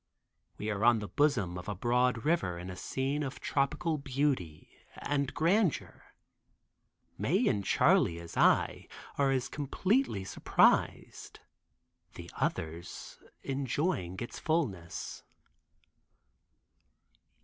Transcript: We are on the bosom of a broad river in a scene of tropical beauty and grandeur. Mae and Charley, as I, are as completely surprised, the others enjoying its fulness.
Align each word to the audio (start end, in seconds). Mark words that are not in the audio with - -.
We 0.57 0.71
are 0.71 0.83
on 0.83 0.97
the 0.97 1.07
bosom 1.09 1.59
of 1.59 1.69
a 1.69 1.75
broad 1.75 2.25
river 2.25 2.57
in 2.57 2.71
a 2.71 2.75
scene 2.75 3.21
of 3.21 3.39
tropical 3.39 3.99
beauty 3.99 4.71
and 4.97 5.31
grandeur. 5.31 6.15
Mae 7.19 7.45
and 7.47 7.63
Charley, 7.63 8.17
as 8.17 8.35
I, 8.35 8.87
are 9.19 9.29
as 9.29 9.47
completely 9.47 10.23
surprised, 10.23 11.39
the 12.15 12.31
others 12.37 13.19
enjoying 13.43 14.17
its 14.21 14.39
fulness. 14.39 15.21